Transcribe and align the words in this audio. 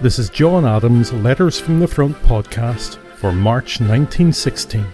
This 0.00 0.20
is 0.20 0.30
John 0.30 0.64
Adams' 0.64 1.12
Letters 1.12 1.58
from 1.58 1.80
the 1.80 1.88
Front 1.88 2.14
podcast 2.22 2.98
for 3.16 3.32
March 3.32 3.80
1916. 3.80 4.86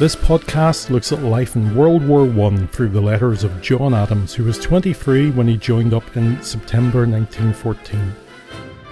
This 0.00 0.16
podcast 0.16 0.90
looks 0.90 1.12
at 1.12 1.22
life 1.22 1.54
in 1.54 1.76
World 1.76 2.04
War 2.04 2.28
I 2.44 2.66
through 2.66 2.88
the 2.88 3.00
letters 3.00 3.44
of 3.44 3.62
John 3.62 3.94
Adams, 3.94 4.34
who 4.34 4.42
was 4.42 4.58
23 4.58 5.30
when 5.30 5.46
he 5.46 5.56
joined 5.56 5.94
up 5.94 6.16
in 6.16 6.42
September 6.42 7.06
1914. 7.06 8.12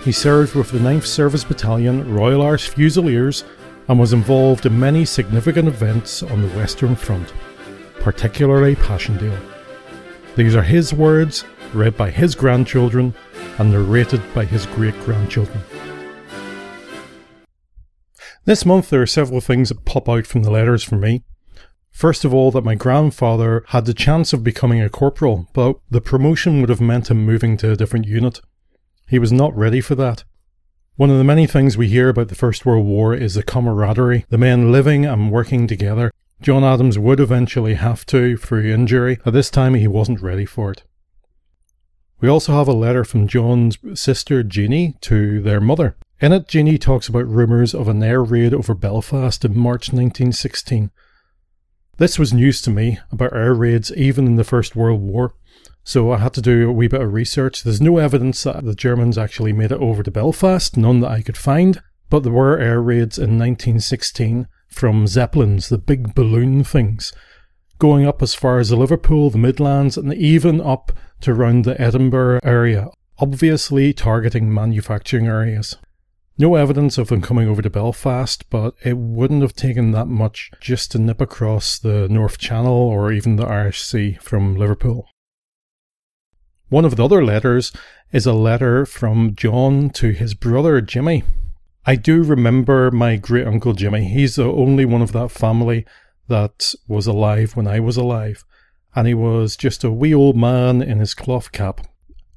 He 0.04 0.12
served 0.12 0.54
with 0.54 0.70
the 0.70 0.78
9th 0.78 1.06
Service 1.06 1.42
Battalion, 1.42 2.14
Royal 2.14 2.42
Irish 2.42 2.68
Fusiliers, 2.68 3.42
and 3.88 3.98
was 3.98 4.12
involved 4.12 4.64
in 4.64 4.78
many 4.78 5.04
significant 5.04 5.66
events 5.66 6.22
on 6.22 6.40
the 6.40 6.56
Western 6.56 6.94
Front, 6.94 7.32
particularly 7.98 8.76
Passchendaele. 8.76 9.40
These 10.36 10.54
are 10.54 10.62
his 10.62 10.94
words, 10.94 11.44
read 11.74 11.96
by 11.96 12.10
his 12.10 12.36
grandchildren, 12.36 13.12
and 13.58 13.70
narrated 13.70 14.22
by 14.34 14.44
his 14.44 14.66
great 14.66 14.98
grandchildren. 15.00 15.62
This 18.44 18.66
month, 18.66 18.90
there 18.90 19.02
are 19.02 19.06
several 19.06 19.40
things 19.40 19.68
that 19.68 19.84
pop 19.84 20.08
out 20.08 20.26
from 20.26 20.42
the 20.42 20.50
letters 20.50 20.82
for 20.82 20.96
me. 20.96 21.22
First 21.92 22.24
of 22.24 22.34
all, 22.34 22.50
that 22.50 22.64
my 22.64 22.74
grandfather 22.74 23.64
had 23.68 23.84
the 23.84 23.94
chance 23.94 24.32
of 24.32 24.42
becoming 24.42 24.80
a 24.80 24.88
corporal, 24.88 25.48
but 25.52 25.78
the 25.90 26.00
promotion 26.00 26.60
would 26.60 26.70
have 26.70 26.80
meant 26.80 27.10
him 27.10 27.24
moving 27.24 27.56
to 27.58 27.70
a 27.70 27.76
different 27.76 28.06
unit. 28.06 28.40
He 29.08 29.18
was 29.18 29.30
not 29.30 29.56
ready 29.56 29.80
for 29.80 29.94
that. 29.94 30.24
One 30.96 31.10
of 31.10 31.18
the 31.18 31.24
many 31.24 31.46
things 31.46 31.76
we 31.76 31.88
hear 31.88 32.08
about 32.08 32.28
the 32.28 32.34
First 32.34 32.66
World 32.66 32.86
War 32.86 33.14
is 33.14 33.34
the 33.34 33.42
camaraderie, 33.42 34.26
the 34.28 34.38
men 34.38 34.72
living 34.72 35.06
and 35.06 35.30
working 35.30 35.66
together. 35.66 36.10
John 36.40 36.64
Adams 36.64 36.98
would 36.98 37.20
eventually 37.20 37.74
have 37.74 38.04
to 38.06 38.36
through 38.36 38.72
injury. 38.72 39.18
At 39.24 39.34
this 39.34 39.50
time, 39.50 39.74
he 39.74 39.86
wasn't 39.86 40.20
ready 40.20 40.44
for 40.44 40.72
it. 40.72 40.82
We 42.22 42.28
also 42.28 42.52
have 42.52 42.68
a 42.68 42.72
letter 42.72 43.02
from 43.02 43.26
John's 43.26 43.76
sister 43.94 44.44
Jeanie 44.44 44.94
to 45.00 45.42
their 45.42 45.60
mother. 45.60 45.96
In 46.20 46.32
it, 46.32 46.46
Jeanie 46.46 46.78
talks 46.78 47.08
about 47.08 47.26
rumours 47.26 47.74
of 47.74 47.88
an 47.88 48.00
air 48.00 48.22
raid 48.22 48.54
over 48.54 48.76
Belfast 48.76 49.44
in 49.44 49.58
March 49.58 49.88
1916. 49.88 50.92
This 51.96 52.20
was 52.20 52.32
news 52.32 52.62
to 52.62 52.70
me 52.70 53.00
about 53.10 53.34
air 53.34 53.52
raids 53.52 53.92
even 53.96 54.28
in 54.28 54.36
the 54.36 54.44
First 54.44 54.76
World 54.76 55.00
War, 55.00 55.34
so 55.82 56.12
I 56.12 56.18
had 56.18 56.32
to 56.34 56.40
do 56.40 56.70
a 56.70 56.72
wee 56.72 56.86
bit 56.86 57.00
of 57.00 57.12
research. 57.12 57.64
There's 57.64 57.80
no 57.80 57.98
evidence 57.98 58.44
that 58.44 58.64
the 58.64 58.76
Germans 58.76 59.18
actually 59.18 59.52
made 59.52 59.72
it 59.72 59.80
over 59.80 60.04
to 60.04 60.10
Belfast, 60.12 60.76
none 60.76 61.00
that 61.00 61.10
I 61.10 61.22
could 61.22 61.36
find, 61.36 61.82
but 62.08 62.22
there 62.22 62.32
were 62.32 62.56
air 62.56 62.80
raids 62.80 63.18
in 63.18 63.36
1916 63.36 64.46
from 64.68 65.08
Zeppelins, 65.08 65.70
the 65.70 65.76
big 65.76 66.14
balloon 66.14 66.62
things 66.62 67.12
going 67.82 68.06
up 68.06 68.22
as 68.22 68.32
far 68.32 68.60
as 68.60 68.70
Liverpool, 68.70 69.28
the 69.28 69.36
Midlands, 69.36 69.96
and 69.96 70.14
even 70.14 70.60
up 70.60 70.92
to 71.20 71.32
around 71.32 71.64
the 71.64 71.80
Edinburgh 71.80 72.38
area, 72.44 72.86
obviously 73.18 73.92
targeting 73.92 74.54
manufacturing 74.54 75.26
areas. 75.26 75.74
No 76.38 76.54
evidence 76.54 76.96
of 76.96 77.08
them 77.08 77.20
coming 77.20 77.48
over 77.48 77.60
to 77.60 77.68
Belfast, 77.68 78.48
but 78.50 78.76
it 78.84 78.96
wouldn't 78.96 79.42
have 79.42 79.54
taken 79.54 79.90
that 79.90 80.06
much 80.06 80.52
just 80.60 80.92
to 80.92 81.00
nip 81.00 81.20
across 81.20 81.76
the 81.76 82.06
North 82.08 82.38
Channel 82.38 82.72
or 82.72 83.10
even 83.10 83.34
the 83.34 83.48
Irish 83.48 83.82
Sea 83.82 84.16
from 84.20 84.54
Liverpool. 84.54 85.08
One 86.68 86.84
of 86.84 86.94
the 86.94 87.04
other 87.04 87.24
letters 87.24 87.72
is 88.12 88.26
a 88.26 88.32
letter 88.32 88.86
from 88.86 89.34
John 89.34 89.90
to 89.90 90.12
his 90.12 90.34
brother 90.34 90.80
Jimmy. 90.80 91.24
I 91.84 91.96
do 91.96 92.22
remember 92.22 92.92
my 92.92 93.16
great 93.16 93.48
uncle 93.48 93.72
Jimmy. 93.72 94.04
He's 94.04 94.36
the 94.36 94.44
only 94.44 94.84
one 94.84 95.02
of 95.02 95.10
that 95.10 95.32
family 95.32 95.84
that 96.28 96.74
was 96.86 97.06
alive 97.06 97.56
when 97.56 97.66
I 97.66 97.80
was 97.80 97.96
alive, 97.96 98.44
and 98.94 99.06
he 99.06 99.14
was 99.14 99.56
just 99.56 99.84
a 99.84 99.90
wee 99.90 100.14
old 100.14 100.36
man 100.36 100.82
in 100.82 100.98
his 100.98 101.14
cloth 101.14 101.52
cap. 101.52 101.86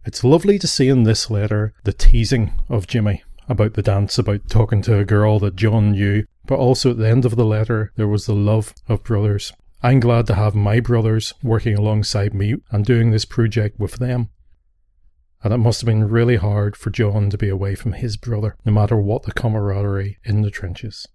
It's 0.05 0.23
lovely 0.23 0.59
to 0.59 0.67
see 0.67 0.87
in 0.87 1.03
this 1.03 1.31
letter 1.31 1.73
the 1.83 1.93
teasing 1.93 2.53
of 2.69 2.87
Jimmy 2.87 3.23
about 3.47 3.73
the 3.73 3.81
dance, 3.81 4.17
about 4.17 4.49
talking 4.49 4.81
to 4.83 4.99
a 4.99 5.05
girl 5.05 5.39
that 5.39 5.55
John 5.55 5.91
knew, 5.91 6.25
but 6.45 6.59
also 6.59 6.91
at 6.91 6.97
the 6.97 7.09
end 7.09 7.25
of 7.25 7.35
the 7.35 7.45
letter 7.45 7.91
there 7.95 8.07
was 8.07 8.25
the 8.25 8.33
love 8.33 8.73
of 8.87 9.03
brothers. 9.03 9.53
I'm 9.83 9.99
glad 9.99 10.25
to 10.27 10.35
have 10.35 10.55
my 10.55 10.79
brothers 10.79 11.33
working 11.43 11.77
alongside 11.77 12.33
me 12.33 12.55
and 12.71 12.85
doing 12.85 13.11
this 13.11 13.25
project 13.25 13.79
with 13.79 13.97
them. 13.97 14.29
And 15.43 15.53
it 15.53 15.57
must 15.57 15.81
have 15.81 15.85
been 15.85 16.09
really 16.09 16.37
hard 16.37 16.75
for 16.75 16.89
John 16.89 17.29
to 17.29 17.37
be 17.37 17.49
away 17.49 17.75
from 17.75 17.93
his 17.93 18.17
brother, 18.17 18.55
no 18.65 18.71
matter 18.71 18.97
what 18.97 19.23
the 19.23 19.31
camaraderie 19.31 20.17
in 20.23 20.41
the 20.41 20.49
trenches. 20.49 21.05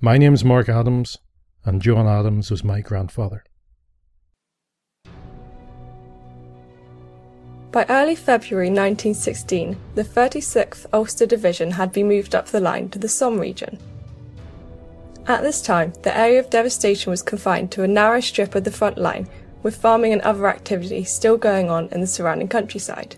My 0.00 0.18
name's 0.18 0.44
Mark 0.44 0.68
Adams, 0.68 1.18
and 1.66 1.82
John 1.82 2.06
Adams 2.06 2.50
was 2.50 2.64
my 2.64 2.80
grandfather. 2.80 3.44
By 7.72 7.84
early 7.90 8.14
February 8.14 8.68
1916, 8.68 9.76
the 9.96 10.04
36th 10.04 10.86
Ulster 10.92 11.26
Division 11.26 11.72
had 11.72 11.92
been 11.92 12.08
moved 12.08 12.34
up 12.34 12.46
the 12.46 12.60
line 12.60 12.88
to 12.90 12.98
the 12.98 13.08
Somme 13.08 13.38
region. 13.38 13.78
At 15.26 15.42
this 15.42 15.60
time, 15.60 15.92
the 16.02 16.16
area 16.16 16.38
of 16.38 16.48
devastation 16.48 17.10
was 17.10 17.20
confined 17.20 17.72
to 17.72 17.82
a 17.82 17.88
narrow 17.88 18.20
strip 18.20 18.54
of 18.54 18.64
the 18.64 18.70
front 18.70 18.96
line, 18.96 19.28
with 19.62 19.76
farming 19.76 20.12
and 20.12 20.22
other 20.22 20.46
activity 20.46 21.02
still 21.02 21.36
going 21.36 21.68
on 21.68 21.88
in 21.88 22.00
the 22.00 22.06
surrounding 22.06 22.48
countryside. 22.48 23.16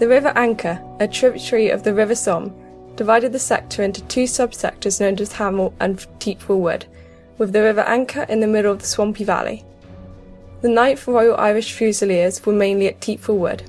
The 0.00 0.08
River 0.08 0.32
Ancre, 0.34 0.82
a 1.00 1.06
tributary 1.06 1.70
of 1.70 1.84
the 1.84 1.94
River 1.94 2.16
Somme, 2.16 2.52
divided 2.96 3.32
the 3.32 3.38
sector 3.38 3.82
into 3.82 4.02
two 4.02 4.24
subsectors 4.24 5.00
known 5.00 5.18
as 5.20 5.32
Hamel 5.32 5.72
and 5.78 5.98
Thiepval 6.18 6.58
Wood, 6.58 6.86
with 7.40 7.54
the 7.54 7.62
River 7.62 7.82
Ancre 7.88 8.28
in 8.28 8.40
the 8.40 8.46
middle 8.46 8.70
of 8.70 8.80
the 8.80 8.86
swampy 8.86 9.24
valley. 9.24 9.64
The 10.60 10.68
9th 10.68 11.06
Royal 11.06 11.36
Irish 11.36 11.72
Fusiliers 11.72 12.44
were 12.44 12.52
mainly 12.52 12.86
at 12.86 13.00
Thiepval 13.00 13.38
Wood. 13.38 13.62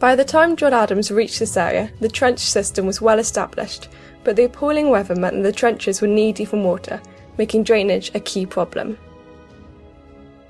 By 0.00 0.16
the 0.16 0.24
time 0.24 0.56
John 0.56 0.74
Adams 0.74 1.12
reached 1.12 1.38
this 1.38 1.56
area, 1.56 1.92
the 2.00 2.08
trench 2.08 2.40
system 2.40 2.84
was 2.84 3.00
well 3.00 3.20
established, 3.20 3.88
but 4.24 4.34
the 4.34 4.46
appalling 4.46 4.90
weather 4.90 5.14
meant 5.14 5.36
that 5.36 5.42
the 5.44 5.52
trenches 5.52 6.00
were 6.00 6.08
deep 6.08 6.52
in 6.52 6.64
water, 6.64 7.00
making 7.38 7.62
drainage 7.62 8.10
a 8.12 8.18
key 8.18 8.44
problem. 8.44 8.98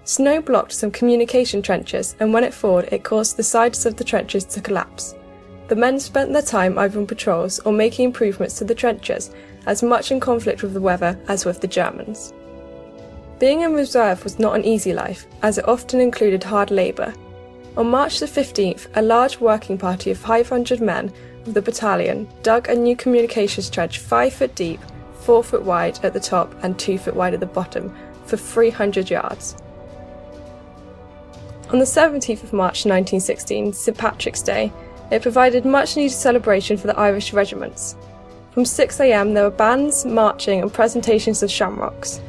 Snow 0.05 0.41
blocked 0.41 0.73
some 0.73 0.91
communication 0.91 1.61
trenches, 1.61 2.17
and 2.21 2.33
when 2.33 2.45
it 2.45 2.55
thawed, 2.55 2.89
it 2.91 3.05
caused 3.05 3.37
the 3.37 3.43
sides 3.43 3.85
of 3.85 3.97
the 3.97 4.05
trenches 4.05 4.47
to 4.47 4.63
collapse. 4.63 5.15
The 5.69 5.77
men 5.77 5.99
spent 5.99 6.33
their 6.33 6.43
time 6.43 6.79
either 6.79 6.99
on 6.99 7.07
patrols 7.07 7.59
or 7.61 7.73
making 7.73 8.05
improvements 8.05 8.59
to 8.59 8.65
the 8.65 8.75
trenches, 8.75 9.31
as 9.67 9.83
much 9.83 10.11
in 10.11 10.21
conflict 10.21 10.63
with 10.63 10.75
the 10.75 10.81
weather 10.81 11.19
as 11.27 11.45
with 11.45 11.61
the 11.61 11.67
Germans. 11.67 12.35
Being 13.39 13.63
in 13.63 13.73
reserve 13.73 14.23
was 14.25 14.39
not 14.39 14.55
an 14.55 14.65
easy 14.65 14.93
life, 14.93 15.27
as 15.43 15.59
it 15.59 15.67
often 15.67 16.01
included 16.01 16.45
hard 16.45 16.71
labour. 16.71 17.15
On 17.77 17.89
March 17.89 18.21
the 18.21 18.27
15th, 18.27 18.87
a 18.95 19.03
large 19.03 19.41
working 19.41 19.79
party 19.79 20.11
of 20.11 20.19
500 20.19 20.81
men 20.81 21.13
of 21.47 21.55
the 21.55 21.63
battalion 21.63 22.29
dug 22.43 22.69
a 22.69 22.75
new 22.75 22.95
communications 22.95 23.69
trench 23.69 23.99
5 23.99 24.33
foot 24.33 24.55
deep, 24.55 24.81
4 25.23 25.43
foot 25.43 25.63
wide 25.63 25.99
at 26.05 26.13
the 26.13 26.21
top, 26.21 26.55
and 26.63 26.79
2 26.79 26.99
foot 26.99 27.17
wide 27.17 27.35
at 27.35 27.41
the 27.41 27.47
bottom, 27.47 27.95
for 28.27 28.37
300 28.37 29.11
yards. 29.11 29.57
On 31.71 31.79
the 31.79 31.85
17th 31.85 32.45
of 32.45 32.53
March 32.53 32.85
1916, 32.85 33.73
St 33.73 33.99
Patrick's 33.99 34.43
Day, 34.43 34.73
it 35.11 35.23
provided 35.23 35.65
much 35.65 35.97
needed 35.97 36.15
celebration 36.15 36.77
for 36.77 36.87
the 36.87 36.99
Irish 36.99 37.33
regiments. 37.33 37.97
From 38.53 38.65
6am 38.65 39.35
there 39.35 39.45
were 39.45 39.51
bands, 39.51 40.05
marching, 40.05 40.63
and 40.63 40.73
presentations 40.73 41.43
of 41.43 41.51
shamrocks. 41.51 42.21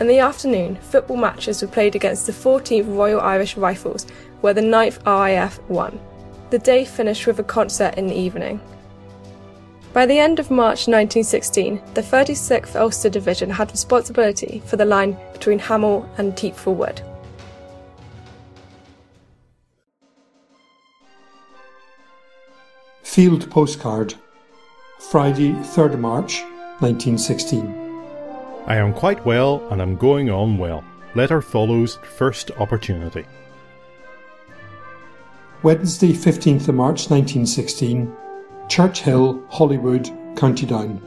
In 0.00 0.08
the 0.08 0.18
afternoon, 0.18 0.76
football 0.76 1.16
matches 1.16 1.62
were 1.62 1.68
played 1.68 1.94
against 1.94 2.26
the 2.26 2.32
14th 2.32 2.96
Royal 2.96 3.20
Irish 3.20 3.56
Rifles, 3.56 4.06
where 4.40 4.54
the 4.54 4.60
9th 4.60 5.04
RIF 5.06 5.58
won. 5.68 5.98
The 6.50 6.58
day 6.58 6.84
finished 6.84 7.26
with 7.26 7.38
a 7.38 7.44
concert 7.44 7.94
in 7.96 8.06
the 8.06 8.14
evening. 8.14 8.60
By 9.92 10.04
the 10.04 10.18
end 10.18 10.38
of 10.38 10.50
March 10.50 10.88
1916, 10.88 11.80
the 11.94 12.02
36th 12.02 12.76
Ulster 12.76 13.08
Division 13.08 13.48
had 13.48 13.70
responsibility 13.70 14.62
for 14.66 14.76
the 14.76 14.84
line 14.84 15.16
between 15.32 15.58
Hamel 15.58 16.06
and 16.18 16.34
Thiepval 16.34 16.74
Wood. 16.74 17.02
Field 23.16 23.50
Postcard, 23.50 24.12
Friday, 24.98 25.52
3rd 25.52 25.98
March 25.98 26.42
1916. 26.80 27.64
I 28.66 28.76
am 28.76 28.92
quite 28.92 29.24
well 29.24 29.66
and 29.70 29.80
am 29.80 29.96
going 29.96 30.28
on 30.28 30.58
well. 30.58 30.84
Letter 31.14 31.40
follows 31.40 31.96
first 32.18 32.50
opportunity. 32.58 33.24
Wednesday, 35.62 36.12
15th 36.12 36.68
of 36.68 36.74
March 36.74 37.08
1916, 37.08 38.14
Church 38.68 39.00
Hill, 39.00 39.42
Holywood, 39.48 40.10
County 40.36 40.66
Down. 40.66 41.00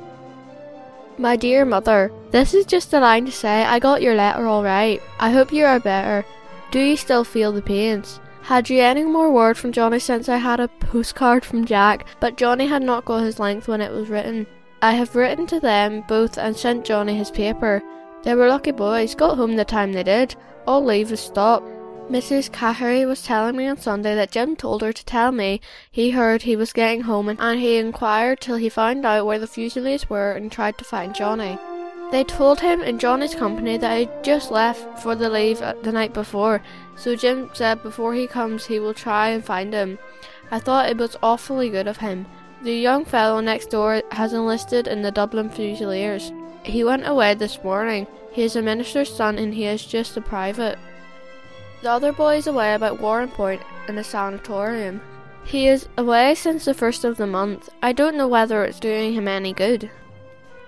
My 1.19 1.35
dear 1.35 1.63
mother, 1.63 2.11
this 2.31 2.55
is 2.55 2.65
just 2.65 2.91
a 2.91 2.99
line 2.99 3.27
to 3.27 3.31
say 3.31 3.63
I 3.63 3.77
got 3.77 4.01
your 4.01 4.15
letter 4.15 4.47
all 4.47 4.63
right. 4.63 4.99
I 5.19 5.29
hope 5.29 5.53
you 5.53 5.63
are 5.63 5.79
better. 5.79 6.25
Do 6.71 6.79
you 6.79 6.97
still 6.97 7.23
feel 7.23 7.51
the 7.51 7.61
pains? 7.61 8.19
Had 8.41 8.69
you 8.69 8.81
any 8.81 9.03
more 9.03 9.31
word 9.31 9.57
from 9.57 9.71
Johnny 9.71 9.99
since 9.99 10.27
I 10.27 10.37
had 10.37 10.59
a 10.59 10.67
postcard 10.67 11.45
from 11.45 11.65
Jack, 11.65 12.05
but 12.19 12.37
Johnny 12.37 12.65
had 12.65 12.81
not 12.81 13.05
got 13.05 13.23
his 13.23 13.39
length 13.39 13.67
when 13.67 13.81
it 13.81 13.91
was 13.91 14.09
written. 14.09 14.47
I 14.81 14.93
have 14.93 15.15
written 15.15 15.45
to 15.47 15.59
them 15.59 16.03
both 16.07 16.37
and 16.37 16.55
sent 16.55 16.85
Johnny 16.85 17.15
his 17.15 17.29
paper. 17.29 17.83
They 18.23 18.33
were 18.33 18.47
lucky 18.47 18.71
boys, 18.71 19.13
got 19.13 19.37
home 19.37 19.55
the 19.55 19.65
time 19.65 19.93
they 19.93 20.03
did. 20.03 20.35
All 20.65 20.83
leave 20.83 21.09
has 21.09 21.19
stopped. 21.19 21.67
Mrs. 22.09 22.49
Cahery 22.49 23.05
was 23.05 23.21
telling 23.21 23.55
me 23.55 23.67
on 23.67 23.77
Sunday 23.77 24.15
that 24.15 24.31
Jim 24.31 24.55
told 24.55 24.81
her 24.81 24.91
to 24.91 25.05
tell 25.05 25.31
me 25.31 25.61
he 25.91 26.09
heard 26.09 26.41
he 26.41 26.55
was 26.55 26.73
getting 26.73 27.01
home 27.01 27.29
and 27.29 27.59
he 27.59 27.77
inquired 27.77 28.41
till 28.41 28.55
he 28.55 28.67
found 28.67 29.05
out 29.05 29.27
where 29.27 29.37
the 29.37 29.45
Fusiliers 29.45 30.09
were 30.09 30.31
and 30.31 30.51
tried 30.51 30.79
to 30.79 30.83
find 30.83 31.13
Johnny. 31.13 31.59
They 32.11 32.23
told 32.23 32.59
him 32.59 32.81
and 32.81 32.99
Johnny's 32.99 33.35
company 33.35 33.77
that 33.77 33.97
he'd 33.97 34.23
just 34.23 34.49
left 34.49 34.99
for 34.99 35.15
the 35.15 35.29
leave 35.29 35.61
uh, 35.61 35.75
the 35.83 35.91
night 35.91 36.13
before, 36.13 36.61
so 36.95 37.15
Jim 37.15 37.51
said 37.53 37.83
before 37.83 38.15
he 38.15 38.25
comes 38.25 38.65
he 38.65 38.79
will 38.79 38.95
try 38.95 39.29
and 39.29 39.45
find 39.45 39.73
him. 39.73 39.99
I 40.49 40.59
thought 40.59 40.89
it 40.89 40.97
was 40.97 41.17
awfully 41.21 41.69
good 41.69 41.87
of 41.87 41.97
him. 41.97 42.25
The 42.63 42.73
young 42.73 43.05
fellow 43.05 43.39
next 43.39 43.69
door 43.69 44.01
has 44.11 44.33
enlisted 44.33 44.87
in 44.87 45.03
the 45.03 45.11
Dublin 45.11 45.49
Fusiliers. 45.49 46.31
He 46.63 46.83
went 46.83 47.07
away 47.07 47.35
this 47.35 47.63
morning. 47.63 48.07
He 48.31 48.41
is 48.41 48.55
a 48.55 48.61
minister's 48.61 49.15
son 49.15 49.37
and 49.37 49.53
he 49.53 49.65
is 49.65 49.85
just 49.85 50.17
a 50.17 50.21
private. 50.21 50.79
The 51.81 51.91
other 51.91 52.11
boy 52.11 52.37
is 52.37 52.47
away 52.47 52.73
about 52.73 52.99
Warrenpoint 52.99 53.61
in 53.87 53.97
a 53.97 54.03
sanatorium. 54.03 55.01
He 55.45 55.67
is 55.67 55.87
away 55.97 56.35
since 56.35 56.65
the 56.65 56.73
first 56.73 57.05
of 57.05 57.17
the 57.17 57.27
month. 57.27 57.69
I 57.81 57.93
don't 57.93 58.17
know 58.17 58.27
whether 58.27 58.63
it's 58.63 58.79
doing 58.79 59.13
him 59.13 59.27
any 59.27 59.53
good. 59.53 59.89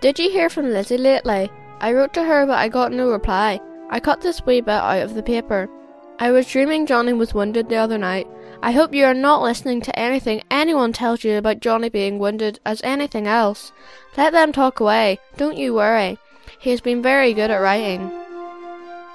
Did 0.01 0.17
you 0.17 0.31
hear 0.31 0.49
from 0.49 0.71
Lizzie 0.71 0.97
lately? 0.97 1.51
I 1.79 1.93
wrote 1.93 2.11
to 2.15 2.23
her 2.23 2.47
but 2.47 2.57
I 2.57 2.69
got 2.69 2.91
no 2.91 3.11
reply. 3.11 3.61
I 3.91 3.99
cut 3.99 4.21
this 4.21 4.43
wee 4.43 4.59
bit 4.59 4.73
out 4.73 5.03
of 5.03 5.13
the 5.13 5.21
paper. 5.21 5.69
I 6.17 6.31
was 6.31 6.47
dreaming 6.47 6.87
Johnny 6.87 7.13
was 7.13 7.35
wounded 7.35 7.69
the 7.69 7.75
other 7.75 7.99
night. 7.99 8.27
I 8.63 8.71
hope 8.71 8.95
you 8.95 9.05
are 9.05 9.13
not 9.13 9.43
listening 9.43 9.79
to 9.81 9.99
anything 9.99 10.41
anyone 10.49 10.91
tells 10.91 11.23
you 11.23 11.37
about 11.37 11.59
Johnny 11.59 11.89
being 11.89 12.17
wounded 12.17 12.59
as 12.65 12.81
anything 12.81 13.27
else. 13.27 13.71
Let 14.17 14.33
them 14.33 14.51
talk 14.51 14.79
away. 14.79 15.19
Don't 15.37 15.55
you 15.55 15.75
worry. 15.75 16.17
He 16.57 16.71
has 16.71 16.81
been 16.81 17.03
very 17.03 17.31
good 17.35 17.51
at 17.51 17.61
writing. 17.61 18.11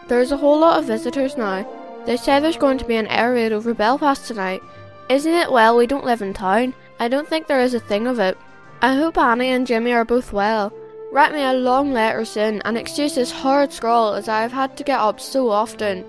There's 0.06 0.30
a 0.30 0.36
whole 0.36 0.60
lot 0.60 0.78
of 0.78 0.84
visitors 0.84 1.36
now. 1.36 1.66
They 2.06 2.16
say 2.16 2.38
there's 2.38 2.56
going 2.56 2.78
to 2.78 2.84
be 2.84 2.94
an 2.94 3.08
air 3.08 3.32
raid 3.32 3.50
over 3.50 3.74
Belfast 3.74 4.24
tonight. 4.24 4.62
Isn't 5.08 5.34
it 5.34 5.50
well 5.50 5.76
we 5.76 5.88
don't 5.88 6.04
live 6.04 6.22
in 6.22 6.32
town? 6.32 6.74
I 7.00 7.08
don't 7.08 7.28
think 7.28 7.48
there 7.48 7.60
is 7.60 7.74
a 7.74 7.80
thing 7.80 8.06
of 8.06 8.20
it. 8.20 8.38
I 8.82 8.94
hope 8.94 9.16
Annie 9.16 9.48
and 9.48 9.66
Jimmy 9.66 9.92
are 9.92 10.04
both 10.04 10.32
well. 10.32 10.72
Write 11.10 11.32
me 11.32 11.42
a 11.42 11.54
long 11.54 11.92
letter 11.92 12.24
soon 12.24 12.60
and 12.62 12.76
excuse 12.76 13.14
this 13.14 13.32
horrid 13.32 13.72
scrawl 13.72 14.14
as 14.14 14.28
I 14.28 14.42
have 14.42 14.52
had 14.52 14.76
to 14.76 14.84
get 14.84 14.98
up 14.98 15.18
so 15.18 15.50
often. 15.50 16.04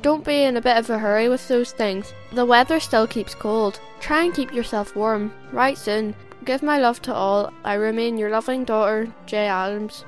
Don't 0.00 0.24
be 0.24 0.42
in 0.42 0.56
a 0.56 0.60
bit 0.60 0.76
of 0.76 0.88
a 0.88 0.98
hurry 0.98 1.28
with 1.28 1.46
those 1.48 1.72
things. 1.72 2.12
The 2.32 2.46
weather 2.46 2.80
still 2.80 3.06
keeps 3.06 3.34
cold. 3.34 3.80
Try 4.00 4.24
and 4.24 4.34
keep 4.34 4.54
yourself 4.54 4.96
warm. 4.96 5.32
Write 5.52 5.76
soon. 5.76 6.14
Give 6.44 6.62
my 6.62 6.78
love 6.78 7.02
to 7.02 7.14
all. 7.14 7.52
I 7.64 7.74
remain 7.74 8.16
your 8.16 8.30
loving 8.30 8.64
daughter, 8.64 9.12
J. 9.26 9.48
Adams. 9.48 10.04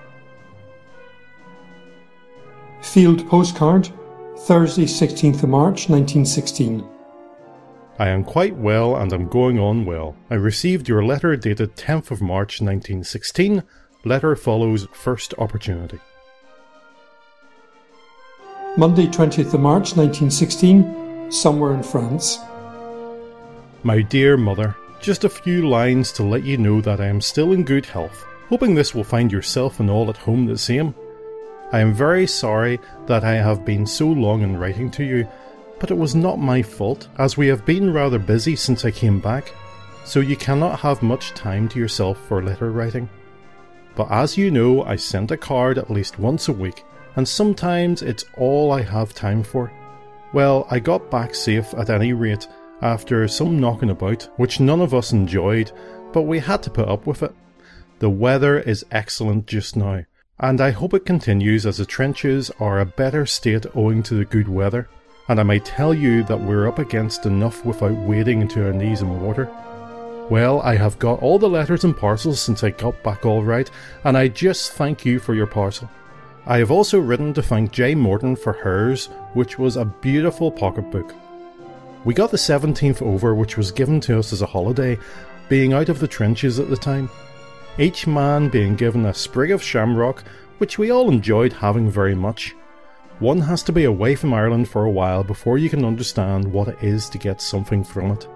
Field 2.81 3.29
postcard 3.29 3.91
Thursday, 4.39 4.85
16th 4.85 5.43
of 5.43 5.51
March 5.51 5.91
1916. 5.91 6.89
I 8.01 8.09
am 8.09 8.25
quite 8.25 8.57
well 8.57 8.97
and 8.97 9.13
am 9.13 9.29
going 9.29 9.59
on 9.59 9.85
well. 9.85 10.17
I 10.31 10.37
received 10.37 10.89
your 10.89 11.05
letter 11.05 11.37
dated 11.37 11.77
10th 11.77 12.11
of 12.11 12.23
March 12.23 12.63
1916. 12.63 13.63
Letter 14.07 14.35
follows 14.35 14.89
first 14.95 15.35
opportunity. 15.37 15.99
Monday, 18.79 19.07
20th 19.07 19.53
of 19.53 19.61
March 19.61 19.99
1916, 19.99 21.31
somewhere 21.31 21.75
in 21.75 21.83
France. 21.83 22.39
My 23.83 24.01
dear 24.01 24.39
mother, 24.39 24.75
just 25.03 25.25
a 25.25 25.29
few 25.29 25.69
lines 25.69 26.11
to 26.13 26.23
let 26.23 26.43
you 26.43 26.57
know 26.57 26.81
that 26.81 27.03
I 27.03 27.07
am 27.07 27.21
still 27.21 27.53
in 27.53 27.65
good 27.65 27.85
health, 27.85 28.25
hoping 28.49 28.75
this 28.75 28.95
will 28.95 29.05
find 29.05 29.31
yourself 29.31 29.79
and 29.79 29.91
all 29.91 30.09
at 30.09 30.17
home 30.17 30.47
the 30.47 30.57
same. 30.57 30.95
I 31.71 31.81
am 31.81 31.93
very 31.93 32.27
sorry 32.27 32.81
that 33.09 33.25
I 33.25 33.35
have 33.35 33.67
been 33.67 33.87
so 33.87 34.09
long 34.09 34.41
in 34.41 34.57
writing 34.57 34.91
to 34.93 35.05
you, 35.05 35.29
but 35.81 35.91
it 35.91 35.97
was 35.97 36.15
not 36.15 36.39
my 36.39 36.63
fault, 36.63 37.09
as 37.19 37.37
we 37.37 37.49
have 37.49 37.65
been 37.65 37.93
rather 37.93 38.19
busy 38.19 38.55
since 38.55 38.85
I 38.85 38.91
came 38.91 39.19
back, 39.19 39.53
so 40.05 40.21
you 40.21 40.37
cannot 40.37 40.79
have 40.79 41.03
much 41.03 41.31
time 41.31 41.69
to 41.71 41.79
yourself 41.79 42.19
for 42.29 42.43
letter 42.43 42.71
writing. 42.71 43.09
But 43.97 44.11
as 44.11 44.37
you 44.37 44.51
know, 44.51 44.85
I 44.85 44.97
send 44.97 45.33
a 45.33 45.37
card 45.37 45.79
at 45.79 45.91
least 45.91 46.19
once 46.19 46.49
a 46.49 46.53
week, 46.53 46.85
and 47.17 47.27
sometimes 47.27 48.03
it's 48.03 48.27
all 48.37 48.71
I 48.71 48.83
have 48.83 49.15
time 49.15 49.43
for. 49.43 49.73
Well, 50.33 50.67
I 50.71 50.79
got 50.79 51.11
back 51.11 51.35
safe 51.35 51.75
at 51.75 51.91
any 51.91 52.13
rate, 52.13 52.47
after 52.83 53.27
some 53.27 53.59
knocking 53.59 53.91
about, 53.91 54.29
which 54.37 54.61
none 54.61 54.81
of 54.81 54.95
us 54.95 55.13
enjoyed, 55.13 55.73
but 56.13 56.23
we 56.23 56.39
had 56.39 56.63
to 56.63 56.71
put 56.71 56.89
up 56.89 57.07
with 57.07 57.23
it. 57.23 57.35
The 57.99 58.11
weather 58.11 58.59
is 58.59 58.87
excellent 58.91 59.47
just 59.47 59.77
now, 59.77 60.05
and 60.39 60.61
I 60.61 60.71
hope 60.71 60.95
it 60.95 61.05
continues 61.05 61.67
as 61.67 61.77
the 61.79 61.85
trenches 61.85 62.51
are 62.61 62.81
a 62.81 62.87
better 62.87 63.27
state 63.27 63.67
owing 63.75 64.03
to 64.05 64.15
the 64.15 64.25
good 64.25 64.49
weather. 64.49 64.89
And 65.31 65.39
I 65.39 65.45
may 65.45 65.61
tell 65.61 65.95
you 65.95 66.25
that 66.25 66.41
we're 66.41 66.67
up 66.67 66.81
against 66.81 67.25
enough 67.25 67.65
without 67.65 67.93
wading 67.93 68.41
into 68.41 68.67
our 68.67 68.73
knees 68.73 69.01
in 69.01 69.23
water. 69.23 69.49
Well, 70.29 70.61
I 70.63 70.75
have 70.75 70.99
got 70.99 71.23
all 71.23 71.39
the 71.39 71.49
letters 71.49 71.85
and 71.85 71.97
parcels 71.97 72.41
since 72.41 72.65
I 72.65 72.71
got 72.71 73.01
back 73.05 73.25
all 73.25 73.45
right, 73.45 73.71
and 74.05 74.19
I 74.19 74.27
just 74.27 74.73
thank 74.73 75.07
you 75.07 75.21
for 75.21 75.35
your 75.35 75.47
parcel. 75.47 75.89
I 76.47 76.59
have 76.59 76.73
also 76.73 76.99
written 76.99 77.33
to 77.35 77.43
thank 77.43 77.71
Jay 77.71 77.95
Morton 77.95 78.35
for 78.35 78.53
hers, 78.53 79.07
which 79.35 79.57
was 79.57 79.77
a 79.77 79.85
beautiful 79.85 80.51
pocketbook. 80.51 81.15
We 82.05 82.13
got 82.13 82.33
the 82.33 82.37
17th 82.37 83.01
over, 83.01 83.33
which 83.33 83.57
was 83.57 83.71
given 83.71 84.01
to 84.01 84.19
us 84.19 84.33
as 84.33 84.43
a 84.43 84.47
holiday, 84.47 84.99
being 85.49 85.73
out 85.73 85.89
of 85.89 86.01
the 86.01 86.09
trenches 86.09 86.59
at 86.59 86.69
the 86.69 86.77
time 86.77 87.09
each 87.79 88.07
man 88.07 88.49
being 88.49 88.75
given 88.77 89.07
a 89.07 89.15
sprig 89.15 89.51
of 89.51 89.63
shamrock, 89.63 90.23
which 90.59 90.77
we 90.77 90.91
all 90.91 91.09
enjoyed 91.09 91.53
having 91.53 91.91
very 91.91 92.15
much. 92.15 92.55
One 93.21 93.41
has 93.43 93.63
to 93.65 93.73
be 93.73 93.85
away 93.85 94.15
from 94.15 94.33
Ireland 94.33 94.69
for 94.69 94.87
a 94.87 94.91
while 94.91 95.23
before 95.23 95.59
you 95.59 95.69
can 95.69 95.85
understand 95.85 96.51
what 96.51 96.69
it 96.69 96.83
is 96.83 97.11
to 97.11 97.19
get 97.19 97.43
something 97.43 97.85
from 97.85 98.13
it. 98.13 98.27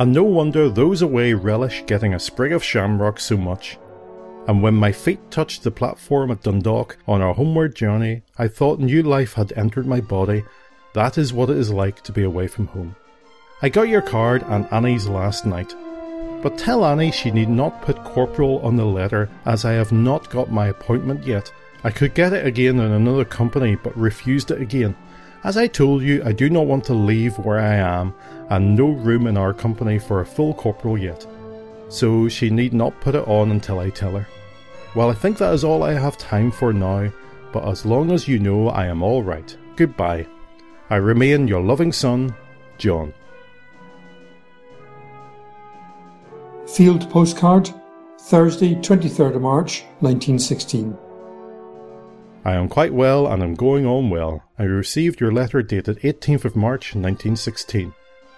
And 0.00 0.12
no 0.12 0.24
wonder 0.24 0.68
those 0.68 1.02
away 1.02 1.34
relish 1.34 1.84
getting 1.86 2.14
a 2.14 2.18
sprig 2.18 2.52
of 2.52 2.64
shamrock 2.64 3.20
so 3.20 3.36
much. 3.36 3.78
And 4.48 4.60
when 4.60 4.74
my 4.74 4.90
feet 4.90 5.30
touched 5.30 5.62
the 5.62 5.70
platform 5.70 6.32
at 6.32 6.42
Dundalk 6.42 6.98
on 7.06 7.22
our 7.22 7.32
homeward 7.32 7.76
journey, 7.76 8.22
I 8.36 8.48
thought 8.48 8.80
new 8.80 9.04
life 9.04 9.34
had 9.34 9.52
entered 9.52 9.86
my 9.86 10.00
body. 10.00 10.44
That 10.94 11.16
is 11.16 11.32
what 11.32 11.48
it 11.48 11.56
is 11.56 11.70
like 11.70 12.02
to 12.02 12.12
be 12.12 12.24
away 12.24 12.48
from 12.48 12.66
home. 12.66 12.96
I 13.62 13.68
got 13.68 13.88
your 13.88 14.02
card 14.02 14.42
and 14.48 14.66
Annie's 14.72 15.06
last 15.08 15.46
night. 15.46 15.72
But 16.42 16.58
tell 16.58 16.84
Annie 16.84 17.12
she 17.12 17.30
need 17.30 17.48
not 17.48 17.82
put 17.82 18.02
corporal 18.02 18.58
on 18.66 18.74
the 18.74 18.84
letter, 18.84 19.30
as 19.46 19.64
I 19.64 19.74
have 19.74 19.92
not 19.92 20.28
got 20.28 20.50
my 20.50 20.66
appointment 20.66 21.24
yet. 21.24 21.52
I 21.84 21.90
could 21.90 22.14
get 22.14 22.32
it 22.32 22.46
again 22.46 22.80
in 22.80 22.92
another 22.92 23.26
company, 23.26 23.76
but 23.76 23.94
refused 23.96 24.50
it 24.50 24.60
again. 24.60 24.96
As 25.44 25.58
I 25.58 25.66
told 25.66 26.02
you, 26.02 26.22
I 26.24 26.32
do 26.32 26.48
not 26.48 26.66
want 26.66 26.84
to 26.84 26.94
leave 26.94 27.38
where 27.38 27.60
I 27.60 27.74
am, 27.74 28.14
and 28.48 28.74
no 28.74 28.88
room 28.88 29.26
in 29.26 29.36
our 29.36 29.52
company 29.52 29.98
for 29.98 30.22
a 30.22 30.26
full 30.26 30.54
corporal 30.54 30.96
yet. 30.96 31.26
So 31.90 32.26
she 32.30 32.48
need 32.48 32.72
not 32.72 32.98
put 33.02 33.14
it 33.14 33.28
on 33.28 33.50
until 33.50 33.78
I 33.78 33.90
tell 33.90 34.12
her. 34.16 34.26
Well, 34.94 35.10
I 35.10 35.14
think 35.14 35.36
that 35.36 35.52
is 35.52 35.62
all 35.62 35.82
I 35.82 35.92
have 35.92 36.16
time 36.16 36.50
for 36.50 36.72
now, 36.72 37.10
but 37.52 37.68
as 37.68 37.84
long 37.84 38.10
as 38.12 38.26
you 38.26 38.38
know 38.38 38.68
I 38.70 38.86
am 38.86 39.02
all 39.02 39.22
right, 39.22 39.54
goodbye. 39.76 40.26
I 40.88 40.96
remain 40.96 41.46
your 41.46 41.62
loving 41.62 41.92
son, 41.92 42.34
John. 42.78 43.12
Field 46.66 47.10
postcard 47.10 47.68
Thursday, 48.20 48.74
23rd 48.76 49.36
of 49.36 49.42
March 49.42 49.82
1916. 50.00 51.03
I 52.46 52.52
am 52.56 52.68
quite 52.68 52.92
well 52.92 53.26
and 53.26 53.42
am 53.42 53.54
going 53.54 53.86
on 53.86 54.10
well. 54.10 54.42
I 54.58 54.64
received 54.64 55.18
your 55.18 55.32
letter 55.32 55.62
dated 55.62 55.98
18th 56.00 56.44
of 56.44 56.54
March 56.54 56.94
1916. 56.94 57.94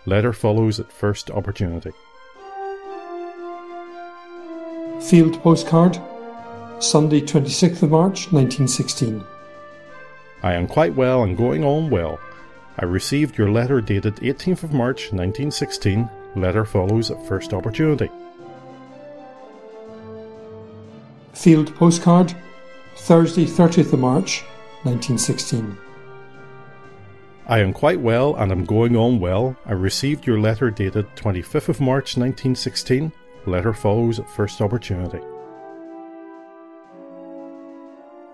Letter 0.06 0.32
follows 0.32 0.78
at 0.78 0.92
first 0.92 1.28
opportunity. 1.28 1.90
Field 5.00 5.40
postcard 5.42 5.98
Sunday, 6.78 7.20
26th 7.20 7.82
of 7.82 7.90
March 7.90 8.30
1916. 8.32 9.24
I 10.44 10.52
am 10.52 10.68
quite 10.68 10.94
well 10.94 11.24
and 11.24 11.36
going 11.36 11.64
on 11.64 11.90
well. 11.90 12.20
I 12.78 12.84
received 12.84 13.36
your 13.36 13.50
letter 13.50 13.80
dated 13.80 14.16
18th 14.16 14.62
of 14.62 14.72
March 14.72 15.10
1916. 15.10 16.08
Letter 16.36 16.64
follows 16.64 17.10
at 17.10 17.26
first 17.26 17.52
opportunity. 17.52 18.10
Field 21.32 21.74
postcard 21.74 22.36
Thursday, 22.96 23.44
30th 23.44 23.92
of 23.92 24.00
March 24.00 24.42
1916. 24.82 25.78
I 27.46 27.60
am 27.60 27.72
quite 27.72 28.00
well 28.00 28.34
and 28.36 28.50
am 28.50 28.64
going 28.64 28.96
on 28.96 29.20
well. 29.20 29.54
I 29.66 29.72
received 29.72 30.26
your 30.26 30.40
letter 30.40 30.70
dated 30.70 31.06
25th 31.14 31.68
of 31.68 31.80
March 31.80 32.16
1916. 32.16 33.12
Letter 33.44 33.72
follows 33.72 34.18
at 34.18 34.28
first 34.28 34.60
opportunity. 34.60 35.20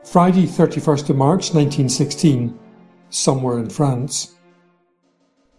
Friday, 0.05 0.47
31st 0.47 1.11
of 1.11 1.17
March 1.17 1.53
1916. 1.53 2.59
Somewhere 3.11 3.59
in 3.59 3.69
France. 3.69 4.37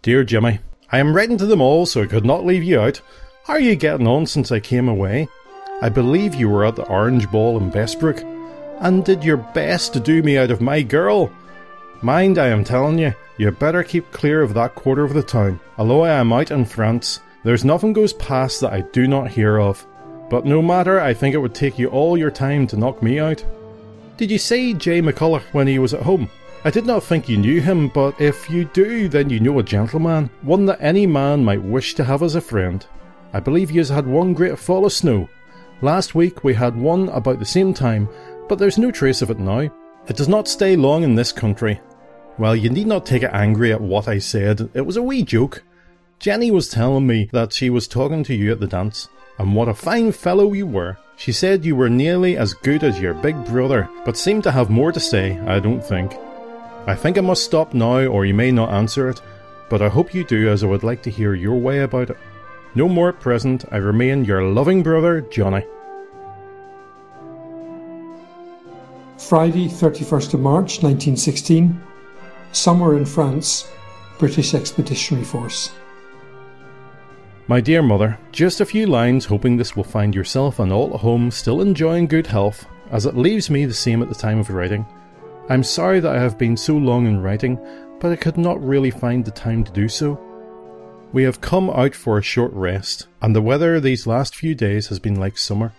Dear 0.02 0.24
Jimmy, 0.24 0.58
I 0.90 0.98
am 0.98 1.14
writing 1.14 1.38
to 1.38 1.46
them 1.46 1.60
all, 1.60 1.86
so 1.86 2.02
I 2.02 2.06
could 2.06 2.24
not 2.24 2.44
leave 2.44 2.64
you 2.64 2.80
out. 2.80 3.00
How 3.44 3.52
are 3.52 3.60
you 3.60 3.76
getting 3.76 4.08
on 4.08 4.26
since 4.26 4.50
I 4.50 4.58
came 4.60 4.88
away? 4.88 5.28
I 5.80 5.88
believe 5.88 6.34
you 6.34 6.48
were 6.48 6.64
at 6.64 6.74
the 6.74 6.86
Orange 6.86 7.30
Ball 7.30 7.58
in 7.58 7.70
Bessbrook, 7.70 8.33
and 8.80 9.04
did 9.04 9.24
your 9.24 9.36
best 9.36 9.92
to 9.92 10.00
do 10.00 10.22
me 10.22 10.38
out 10.38 10.50
of 10.50 10.60
my 10.60 10.82
girl. 10.82 11.30
Mind, 12.02 12.38
I 12.38 12.48
am 12.48 12.64
telling 12.64 12.98
you, 12.98 13.14
you 13.36 13.50
better 13.50 13.82
keep 13.82 14.10
clear 14.12 14.42
of 14.42 14.54
that 14.54 14.74
quarter 14.74 15.04
of 15.04 15.14
the 15.14 15.22
town. 15.22 15.58
Although 15.78 16.02
I 16.02 16.10
am 16.10 16.32
out 16.32 16.50
in 16.50 16.64
France, 16.64 17.20
there's 17.42 17.64
nothing 17.64 17.92
goes 17.92 18.12
past 18.12 18.60
that 18.60 18.72
I 18.72 18.80
do 18.92 19.06
not 19.06 19.28
hear 19.28 19.58
of. 19.58 19.86
But 20.30 20.46
no 20.46 20.62
matter, 20.62 21.00
I 21.00 21.14
think 21.14 21.34
it 21.34 21.38
would 21.38 21.54
take 21.54 21.78
you 21.78 21.88
all 21.88 22.16
your 22.16 22.30
time 22.30 22.66
to 22.68 22.76
knock 22.76 23.02
me 23.02 23.18
out. 23.18 23.44
Did 24.16 24.30
you 24.30 24.38
see 24.38 24.74
Jay 24.74 25.02
McCulloch 25.02 25.42
when 25.52 25.66
he 25.66 25.78
was 25.78 25.94
at 25.94 26.02
home? 26.02 26.30
I 26.64 26.70
did 26.70 26.86
not 26.86 27.02
think 27.02 27.28
you 27.28 27.36
knew 27.36 27.60
him, 27.60 27.88
but 27.88 28.18
if 28.20 28.48
you 28.48 28.64
do, 28.66 29.08
then 29.08 29.28
you 29.28 29.38
know 29.38 29.58
a 29.58 29.62
gentleman, 29.62 30.30
one 30.42 30.64
that 30.66 30.80
any 30.80 31.06
man 31.06 31.44
might 31.44 31.62
wish 31.62 31.94
to 31.94 32.04
have 32.04 32.22
as 32.22 32.36
a 32.36 32.40
friend. 32.40 32.86
I 33.34 33.40
believe 33.40 33.70
you 33.70 33.84
had 33.84 34.06
one 34.06 34.32
great 34.32 34.58
fall 34.58 34.86
of 34.86 34.92
snow. 34.92 35.28
Last 35.82 36.14
week 36.14 36.44
we 36.44 36.54
had 36.54 36.74
one 36.74 37.10
about 37.10 37.38
the 37.38 37.44
same 37.44 37.74
time, 37.74 38.08
but 38.48 38.58
there's 38.58 38.78
no 38.78 38.90
trace 38.90 39.22
of 39.22 39.30
it 39.30 39.38
now. 39.38 39.70
It 40.06 40.16
does 40.16 40.28
not 40.28 40.48
stay 40.48 40.76
long 40.76 41.02
in 41.02 41.14
this 41.14 41.32
country, 41.32 41.80
well, 42.36 42.56
you 42.56 42.68
need 42.68 42.88
not 42.88 43.06
take 43.06 43.22
it 43.22 43.30
angry 43.32 43.72
at 43.72 43.80
what 43.80 44.08
I 44.08 44.18
said. 44.18 44.68
It 44.74 44.80
was 44.80 44.96
a 44.96 45.02
wee 45.02 45.22
joke. 45.22 45.62
Jenny 46.18 46.50
was 46.50 46.68
telling 46.68 47.06
me 47.06 47.28
that 47.32 47.52
she 47.52 47.70
was 47.70 47.86
talking 47.86 48.24
to 48.24 48.34
you 48.34 48.50
at 48.50 48.58
the 48.58 48.66
dance, 48.66 49.08
and 49.38 49.54
what 49.54 49.68
a 49.68 49.74
fine 49.74 50.10
fellow 50.10 50.52
you 50.52 50.66
were. 50.66 50.96
She 51.16 51.30
said 51.30 51.64
you 51.64 51.76
were 51.76 51.88
nearly 51.88 52.36
as 52.36 52.54
good 52.54 52.82
as 52.82 53.00
your 53.00 53.14
big 53.14 53.44
brother, 53.44 53.88
but 54.04 54.16
seemed 54.16 54.42
to 54.44 54.50
have 54.50 54.68
more 54.68 54.90
to 54.90 54.98
say, 54.98 55.38
I 55.40 55.60
don't 55.60 55.80
think. 55.80 56.16
I 56.88 56.96
think 56.96 57.18
I 57.18 57.20
must 57.20 57.44
stop 57.44 57.72
now, 57.72 58.06
or 58.06 58.26
you 58.26 58.34
may 58.34 58.50
not 58.50 58.72
answer 58.72 59.08
it, 59.08 59.22
but 59.70 59.80
I 59.80 59.88
hope 59.88 60.12
you 60.12 60.24
do, 60.24 60.48
as 60.48 60.64
I 60.64 60.66
would 60.66 60.82
like 60.82 61.02
to 61.02 61.10
hear 61.10 61.34
your 61.34 61.54
way 61.54 61.80
about 61.80 62.10
it. 62.10 62.16
No 62.74 62.88
more 62.88 63.10
at 63.10 63.20
present, 63.20 63.64
I 63.70 63.76
remain 63.76 64.24
your 64.24 64.42
loving 64.42 64.82
brother, 64.82 65.20
Johnny. 65.20 65.64
Friday, 69.28 69.68
31st 69.68 70.34
of 70.34 70.40
March 70.40 70.82
1916 70.82 71.80
somewhere 72.52 72.96
in 72.96 73.04
France, 73.04 73.70
British 74.18 74.54
Expeditionary 74.54 75.24
Force. 75.24 75.72
My 77.46 77.60
dear 77.60 77.82
mother, 77.82 78.18
just 78.32 78.60
a 78.60 78.66
few 78.66 78.86
lines 78.86 79.24
hoping 79.24 79.56
this 79.56 79.74
will 79.74 79.84
find 79.84 80.14
yourself 80.14 80.60
and 80.60 80.70
all 80.70 80.92
at 80.94 81.00
home 81.00 81.30
still 81.30 81.62
enjoying 81.62 82.06
good 82.06 82.26
health, 82.26 82.66
as 82.90 83.06
it 83.06 83.16
leaves 83.16 83.50
me 83.50 83.64
the 83.64 83.74
same 83.74 84.02
at 84.02 84.08
the 84.08 84.14
time 84.14 84.38
of 84.38 84.50
writing. 84.50 84.86
I'm 85.48 85.62
sorry 85.62 86.00
that 86.00 86.14
I 86.14 86.20
have 86.20 86.38
been 86.38 86.56
so 86.56 86.76
long 86.76 87.06
in 87.06 87.20
writing, 87.20 87.58
but 88.00 88.12
I 88.12 88.16
could 88.16 88.36
not 88.36 88.62
really 88.62 88.90
find 88.90 89.24
the 89.24 89.30
time 89.30 89.64
to 89.64 89.72
do 89.72 89.88
so. 89.88 90.20
We 91.12 91.22
have 91.24 91.40
come 91.40 91.70
out 91.70 91.94
for 91.94 92.18
a 92.18 92.22
short 92.22 92.52
rest, 92.52 93.06
and 93.22 93.34
the 93.34 93.42
weather 93.42 93.80
these 93.80 94.06
last 94.06 94.36
few 94.36 94.54
days 94.54 94.88
has 94.88 94.98
been 94.98 95.16
like 95.16 95.38
summer. 95.38 95.72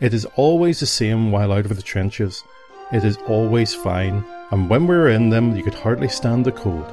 It 0.00 0.14
is 0.14 0.24
always 0.36 0.80
the 0.80 0.86
same 0.86 1.30
while 1.30 1.52
out 1.52 1.66
of 1.66 1.76
the 1.76 1.82
trenches. 1.82 2.42
It 2.90 3.04
is 3.04 3.18
always 3.28 3.74
fine, 3.74 4.24
and 4.50 4.70
when 4.70 4.86
we 4.86 4.96
were 4.96 5.10
in 5.10 5.28
them, 5.28 5.54
you 5.54 5.62
could 5.62 5.74
hardly 5.74 6.08
stand 6.08 6.46
the 6.46 6.52
cold. 6.52 6.86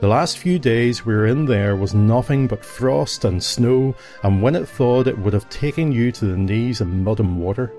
The 0.00 0.08
last 0.08 0.38
few 0.38 0.58
days 0.58 1.04
we 1.04 1.12
were 1.12 1.26
in 1.26 1.44
there 1.44 1.76
was 1.76 1.92
nothing 1.92 2.46
but 2.46 2.64
frost 2.64 3.26
and 3.26 3.42
snow, 3.42 3.94
and 4.22 4.40
when 4.40 4.56
it 4.56 4.66
thawed, 4.66 5.06
it 5.06 5.18
would 5.18 5.34
have 5.34 5.50
taken 5.50 5.92
you 5.92 6.10
to 6.12 6.24
the 6.24 6.36
knees 6.38 6.80
in 6.80 7.04
mud 7.04 7.20
and 7.20 7.38
water. 7.38 7.74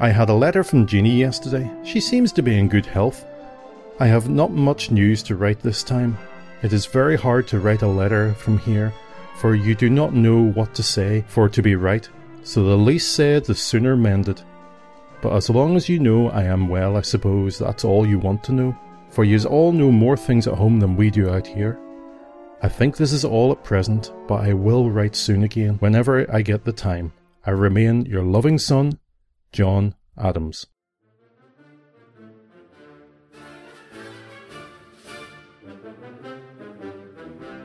I 0.00 0.10
had 0.10 0.28
a 0.28 0.34
letter 0.34 0.62
from 0.62 0.86
Jeanie 0.86 1.18
yesterday. 1.18 1.70
She 1.82 1.98
seems 1.98 2.30
to 2.32 2.42
be 2.42 2.58
in 2.58 2.68
good 2.68 2.84
health. 2.84 3.24
I 3.98 4.06
have 4.06 4.28
not 4.28 4.50
much 4.50 4.90
news 4.90 5.22
to 5.22 5.34
write 5.34 5.60
this 5.60 5.82
time. 5.82 6.18
It 6.62 6.74
is 6.74 6.84
very 6.84 7.16
hard 7.16 7.48
to 7.48 7.58
write 7.58 7.80
a 7.80 7.88
letter 7.88 8.34
from 8.34 8.58
here, 8.58 8.92
for 9.36 9.54
you 9.54 9.74
do 9.74 9.88
not 9.88 10.12
know 10.12 10.42
what 10.42 10.74
to 10.74 10.82
say 10.82 11.24
for 11.26 11.48
to 11.48 11.62
be 11.62 11.74
right, 11.74 12.06
so 12.42 12.64
the 12.64 12.76
least 12.76 13.12
said 13.12 13.44
the 13.44 13.54
sooner 13.54 13.96
mended. 13.96 14.42
But 15.20 15.34
as 15.34 15.50
long 15.50 15.76
as 15.76 15.88
you 15.88 15.98
know 15.98 16.30
I 16.30 16.44
am 16.44 16.68
well, 16.68 16.96
I 16.96 17.02
suppose 17.02 17.58
that's 17.58 17.84
all 17.84 18.06
you 18.06 18.18
want 18.18 18.44
to 18.44 18.52
know, 18.52 18.78
for 19.10 19.24
yous 19.24 19.44
all 19.44 19.72
know 19.72 19.90
more 19.90 20.16
things 20.16 20.46
at 20.46 20.54
home 20.54 20.80
than 20.80 20.96
we 20.96 21.10
do 21.10 21.30
out 21.30 21.46
here. 21.46 21.78
I 22.62 22.68
think 22.68 22.96
this 22.96 23.12
is 23.12 23.24
all 23.24 23.52
at 23.52 23.64
present, 23.64 24.12
but 24.26 24.42
I 24.42 24.52
will 24.52 24.90
write 24.90 25.14
soon 25.14 25.44
again, 25.44 25.74
whenever 25.74 26.28
I 26.34 26.42
get 26.42 26.64
the 26.64 26.72
time. 26.72 27.12
I 27.46 27.50
remain 27.50 28.04
your 28.04 28.22
loving 28.22 28.58
son, 28.58 28.98
John 29.52 29.94
Adams. 30.16 30.66